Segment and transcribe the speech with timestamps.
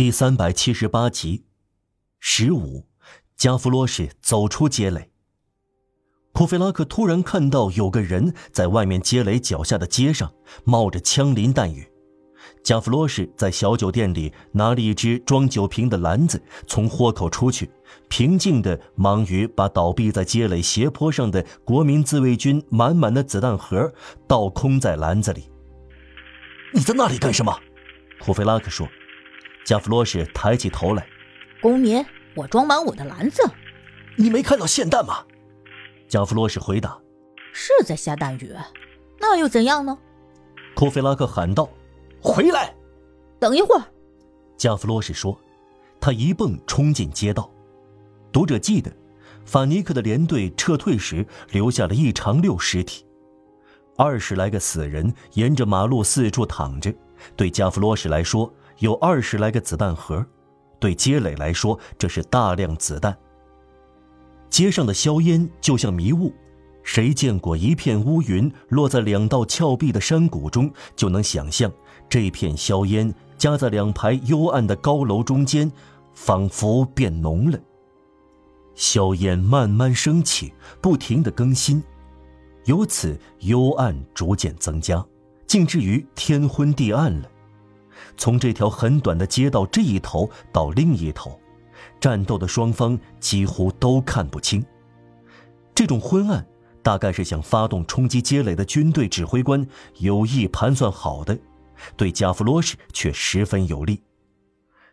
[0.00, 1.44] 第三百七十八集，
[2.20, 2.86] 十五，
[3.36, 5.10] 加弗罗什走出街垒。
[6.32, 10.32] 库菲拉克突然看到有个人在外面街垒脚下的街上
[10.64, 11.86] 冒着枪林弹雨。
[12.64, 17.70] 加弗罗什在小酒店里拿了一只装酒瓶的篮子，从豁口出去，
[18.08, 23.92] 平静地忙于把倒闭在街垒斜坡上的国民自卫军满满的子弹盒
[24.26, 25.50] 倒空在篮子里。
[26.72, 27.54] 你在那里干什么？
[28.18, 28.88] 库菲拉克说。
[29.70, 31.06] 加弗洛什抬起头来，
[31.62, 32.04] 公民，
[32.34, 33.40] 我装满我的篮子。
[34.16, 35.24] 你没看到霰弹吗？
[36.08, 36.98] 加弗洛什回答
[37.54, 38.52] ：“是在下大雨，
[39.20, 39.96] 那又怎样呢？”
[40.74, 41.70] 库菲拉克喊道
[42.20, 42.74] ：“回来！”
[43.38, 43.84] 等一会儿，
[44.56, 45.40] 加弗洛什说。
[46.00, 47.48] 他一蹦冲进街道。
[48.32, 48.90] 读者记得，
[49.44, 53.06] 法尼克的连队撤退时留下了一长溜尸体，
[53.96, 56.92] 二十来个死人沿着马路四处躺着。
[57.36, 60.24] 对加弗洛什来说，有二十来个子弹盒，
[60.78, 63.16] 对街垒来说，这是大量子弹。
[64.48, 66.34] 街上的硝烟就像迷雾，
[66.82, 71.70] 谁见过一片乌云落在两道峭壁的山谷中，就能想象
[72.08, 75.70] 这片硝烟夹在两排幽暗的高楼中间，
[76.14, 77.58] 仿佛变浓了。
[78.74, 81.82] 硝烟慢慢升起，不停的更新，
[82.64, 85.04] 由此幽暗逐渐增加，
[85.46, 87.29] 竟至于天昏地暗了。
[88.16, 91.40] 从这条很短的街道这一头到另一头，
[92.00, 94.64] 战斗的双方几乎都看不清。
[95.74, 96.46] 这种昏暗，
[96.82, 99.66] 大概是想发动冲击街垒的军队指挥官
[99.98, 101.38] 有意盘算好的，
[101.96, 104.02] 对加弗罗什却十分有利。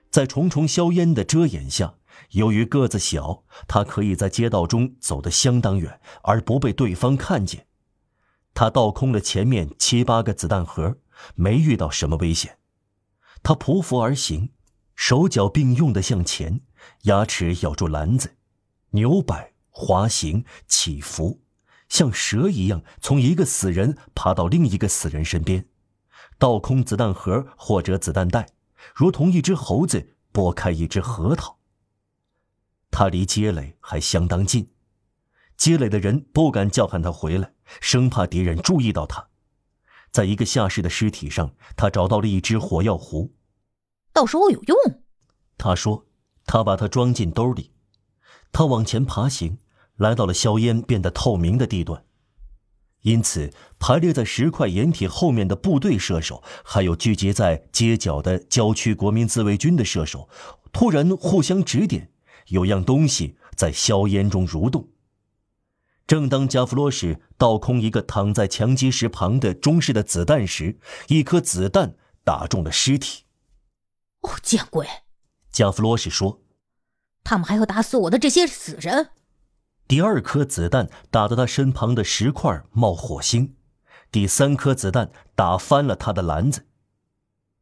[0.10, 1.96] 在重重硝烟的遮掩下，
[2.32, 7.66] 由于个子小，他可以在街道中走得相当远，而不被对方看见。
[8.54, 10.98] 他倒空了前面七八个子弹盒，
[11.36, 12.58] 没遇到什么危险。
[13.48, 14.50] 他匍匐而行，
[14.94, 16.60] 手脚并用的向前，
[17.04, 18.36] 牙齿咬住篮子，
[18.90, 21.40] 扭摆、滑行、起伏，
[21.88, 25.66] 像蛇一样从一个死人爬到另一个死人身边，
[26.38, 28.50] 倒空子弹盒或者子弹袋，
[28.94, 31.58] 如同一只猴子拨开一只核桃。
[32.92, 34.70] 他离街垒还相当近，
[35.56, 39.30] 街垒的人不敢叫喊他回来，生怕敌人注意到他。
[40.12, 43.34] 在一个下士的尸体上，他找到了一只火药壶。
[44.18, 44.76] 到时候有用，
[45.60, 46.08] 他说，
[46.48, 47.70] 他把它装进兜里。
[48.52, 49.60] 他往前爬行，
[49.98, 52.04] 来到了硝烟变得透明的地段。
[53.04, 60.28] 因此，排列在石块掩体后面的部队射手，还有聚集在街角的郊区国民自卫军的射手，
[60.74, 62.12] 突然互相指点，
[62.48, 64.90] 有样东西在硝烟中蠕动。
[66.08, 73.26] 正当加弗罗什倒空一个躺在墙基石旁的中式的子弹时，一颗子弹打中了尸体。
[74.28, 74.86] 哦，见鬼！
[75.52, 76.42] 加弗罗什说
[77.24, 79.12] ：“他们还要打死我的这些死人。”
[79.88, 83.56] 第二颗子弹打得他身旁的石块冒火星，
[84.12, 86.68] 第三颗子弹打翻了他的篮子。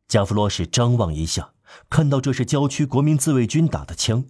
[0.08, 1.54] 加弗罗什张望一下，
[1.88, 4.26] 看到这是郊区国民自卫军打的枪，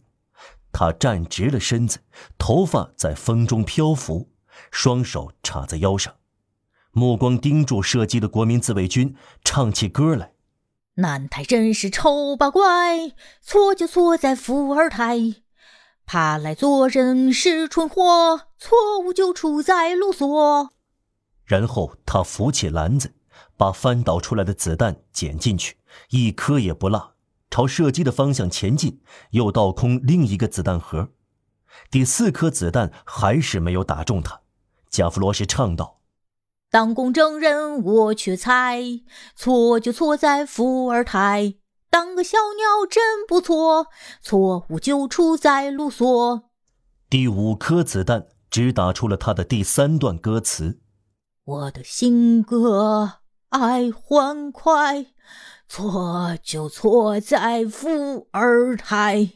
[0.73, 1.99] 他站直了身子，
[2.37, 4.29] 头发在风中漂浮，
[4.71, 6.13] 双手插在腰上，
[6.91, 9.15] 目光盯住射击的国民自卫军，
[9.45, 10.33] 唱起歌来。
[10.97, 13.11] 南台真是丑八怪，
[13.41, 15.17] 错就错在富二代。
[16.05, 20.69] 怕来做人是蠢货，错误就出在卢梭。
[21.43, 23.13] 然后他扶起篮子，
[23.57, 25.75] 把翻倒出来的子弹捡进去，
[26.11, 27.15] 一颗也不落，
[27.49, 29.01] 朝射击的方向前进。
[29.31, 31.09] 又倒空另一个子弹盒，
[31.91, 34.39] 第四颗子弹还是没有打中他。
[34.89, 35.94] 加弗罗什唱道。
[36.75, 38.83] 当公证人我却猜，
[39.33, 41.53] 错就错在富尔泰。
[41.89, 43.87] 当个小鸟真不错，
[44.21, 46.41] 错误就出在卢梭。
[47.09, 50.81] 第五颗子弹只打出了他的第三段歌词：
[51.45, 53.19] 我的性格
[53.51, 55.05] 爱欢快，
[55.69, 59.29] 错就错在富尔泰。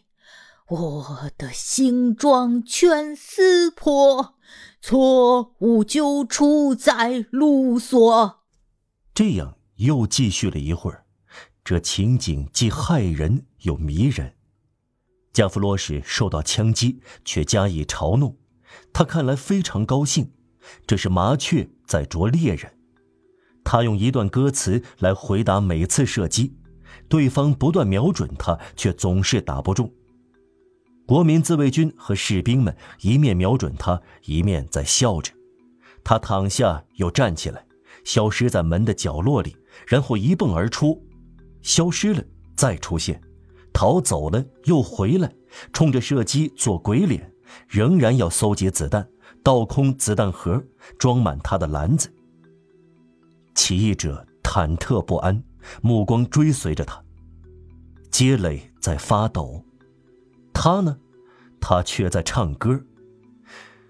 [0.68, 4.36] 我的形状全撕破。
[4.82, 8.38] 错误就出在卢梭。
[9.14, 11.06] 这样又继续了一会儿，
[11.64, 14.36] 这情景既骇人又迷人。
[15.34, 18.38] 加弗罗什受到枪击，却加以嘲弄，
[18.92, 20.32] 他看来非常高兴。
[20.86, 22.78] 这是麻雀在啄猎人。
[23.64, 26.58] 他用一段歌词来回答每次射击，
[27.08, 29.94] 对方不断瞄准他，却总是打不中。
[31.10, 35.34] 国民自卫军和士兵们一面瞄准他，一面在笑着。
[36.04, 37.66] 他躺下又站起来，
[38.04, 39.56] 消失在门的角落里，
[39.88, 41.04] 然后一蹦而出，
[41.64, 42.24] 消失了，
[42.56, 43.20] 再出现。
[43.74, 45.34] 逃走了又回来，
[45.74, 47.34] 冲着射击做鬼脸，
[47.68, 49.10] 仍然要搜集子弹，
[49.42, 50.64] 倒空子弹盒，
[51.00, 52.14] 装满他的篮子。
[53.56, 55.44] 起义者忐忑不安，
[55.82, 57.04] 目光追随着他。
[58.12, 59.66] 街垒在发抖，
[60.62, 60.98] 他呢，
[61.62, 62.82] 他却在唱歌。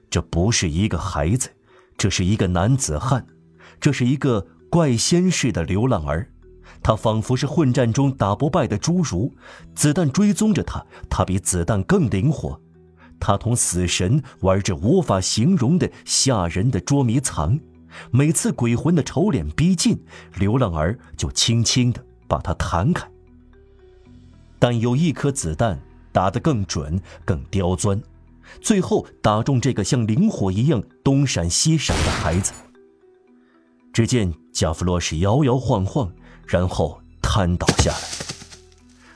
[0.08, 1.50] 这不是一个孩子，
[1.98, 3.26] 这是一个男子汉，
[3.80, 6.32] 这是一个怪仙似的流浪儿。
[6.84, 9.34] 他仿佛是混战中打不败的侏儒，
[9.74, 12.62] 子弹追踪着他，他比子弹更灵活。
[13.20, 17.60] 他同死神玩着无法形容的吓人的捉迷藏。
[18.12, 20.00] 每次鬼魂的丑脸逼近，
[20.36, 23.10] 流浪儿就轻轻地把他弹开。
[24.60, 25.82] 但有一颗子弹
[26.12, 28.02] 打得更准、更刁钻，
[28.62, 32.54] 最后打中这个像灵火一样东闪西闪的孩子。
[33.92, 36.12] 只见加弗洛什摇摇晃晃，
[36.46, 38.00] 然后瘫倒下来。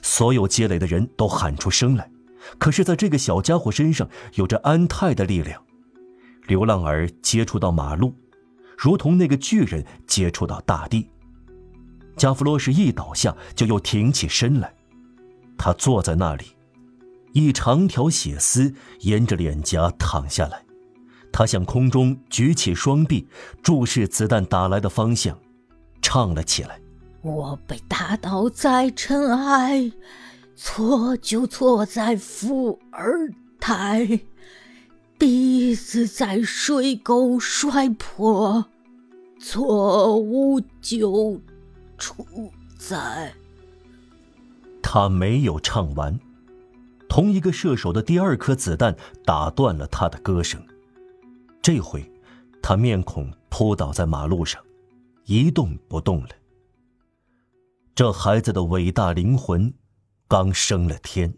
[0.02, 2.10] 所有街垒的人都喊出声来，
[2.58, 5.62] 可是，在这个小家伙身上有着安泰的力量。
[6.48, 8.14] 流浪儿接触到马路。
[8.78, 11.08] 如同那个巨人接触到大地，
[12.18, 14.74] 加弗洛什一倒下就又挺起身来，
[15.58, 16.48] 他坐在那里，
[17.34, 20.64] 一长条血丝沿着脸颊淌下来，
[21.32, 23.28] 他向空中举起双臂，
[23.62, 25.38] 注视子弹打来的方向，
[26.02, 26.80] 唱了起来
[27.22, 29.92] ：“我被打倒在尘埃，
[30.56, 33.28] 错就错在富二
[33.60, 34.20] 代，
[35.18, 38.66] 鼻子在水沟摔破。”
[39.42, 41.42] 错误就
[41.98, 42.26] 出
[42.78, 43.34] 在……
[44.82, 46.18] 他没有唱完，
[47.14, 50.60] 同一个射手的第二颗子弹打断了他的歌声。
[51.62, 52.12] 这回，
[52.60, 54.60] 他面孔扑倒在马路上，
[55.26, 56.30] 一动不动了。
[57.94, 59.72] 这孩子的伟大灵魂，
[60.28, 61.32] 刚升了天。